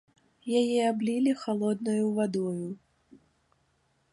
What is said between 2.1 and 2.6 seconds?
вадою.